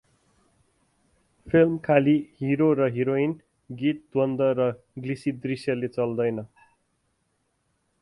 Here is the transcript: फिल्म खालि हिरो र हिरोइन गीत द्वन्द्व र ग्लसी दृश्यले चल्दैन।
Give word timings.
फिल्म 1.47 1.77
खालि 1.87 2.15
हिरो 2.39 2.71
र 2.81 2.89
हिरोइन 2.97 3.37
गीत 3.69 4.03
द्वन्द्व 4.09 4.51
र 4.61 4.69
ग्लसी 5.05 5.37
दृश्यले 5.47 5.95
चल्दैन। 5.97 6.45